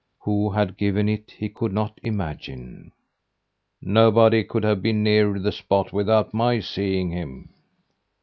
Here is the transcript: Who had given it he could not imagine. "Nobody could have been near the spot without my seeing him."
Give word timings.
Who 0.21 0.49
had 0.49 0.77
given 0.77 1.07
it 1.07 1.29
he 1.37 1.47
could 1.47 1.71
not 1.71 1.99
imagine. 2.01 2.91
"Nobody 3.83 4.43
could 4.43 4.63
have 4.63 4.81
been 4.81 5.03
near 5.03 5.37
the 5.37 5.51
spot 5.51 5.93
without 5.93 6.33
my 6.33 6.59
seeing 6.59 7.11
him." 7.11 7.49